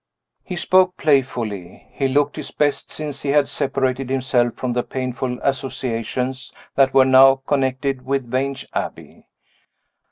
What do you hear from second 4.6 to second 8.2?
the painful associations that were now connected